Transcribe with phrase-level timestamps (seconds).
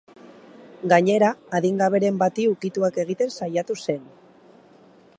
[0.93, 1.29] Gainera,
[1.59, 4.05] adingaberen bati ukituak egiten saiatu zen.